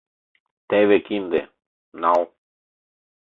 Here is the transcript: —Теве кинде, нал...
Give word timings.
—Теве 0.69 0.97
кинде, 1.05 1.41
нал... 2.01 2.21